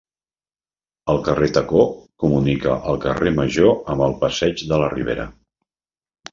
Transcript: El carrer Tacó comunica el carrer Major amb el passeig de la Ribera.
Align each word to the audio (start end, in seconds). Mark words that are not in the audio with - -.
El 1.13 1.19
carrer 1.27 1.49
Tacó 1.57 1.83
comunica 2.25 2.75
el 2.93 2.99
carrer 3.05 3.35
Major 3.43 3.79
amb 3.95 4.09
el 4.09 4.19
passeig 4.25 4.67
de 4.75 4.85
la 4.85 4.93
Ribera. 4.99 5.31